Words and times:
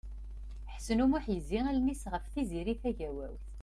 Ḥsen 0.73 1.03
U 1.03 1.07
Muḥ 1.11 1.23
yezzi 1.29 1.59
allen-is 1.69 2.03
ɣef 2.13 2.25
Tiziri 2.25 2.75
Tagawawt. 2.81 3.43